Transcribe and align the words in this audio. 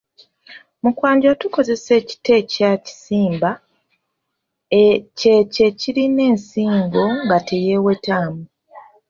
Mu 0.81 0.91
kwanjula 0.97 1.33
tukozesa 1.41 1.91
ekita 2.01 2.31
ekya 2.41 2.71
“kisimba”, 2.85 3.51
kyekyo 5.17 5.61
ekirina 5.69 6.21
ensingo 6.31 7.03
nga 7.23 7.37
teyeewetamu. 7.47 8.41